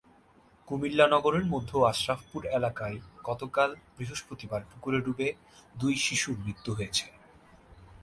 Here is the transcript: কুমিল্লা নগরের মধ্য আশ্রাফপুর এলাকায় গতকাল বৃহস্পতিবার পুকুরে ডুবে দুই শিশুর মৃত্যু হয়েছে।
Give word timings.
কুমিল্লা 0.67 1.05
নগরের 1.07 1.45
মধ্য 1.45 1.71
আশ্রাফপুর 1.85 2.41
এলাকায় 2.49 2.97
গতকাল 3.23 3.69
বৃহস্পতিবার 3.97 4.61
পুকুরে 4.71 4.99
ডুবে 5.01 5.27
দুই 5.75 5.93
শিশুর 5.95 6.35
মৃত্যু 6.39 6.71
হয়েছে। 6.73 7.05